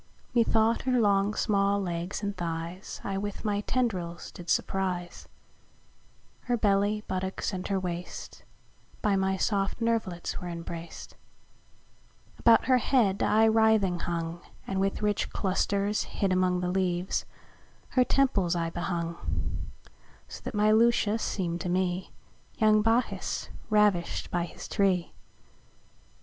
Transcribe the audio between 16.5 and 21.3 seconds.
The leaves) her temples I behung: So that my Lucia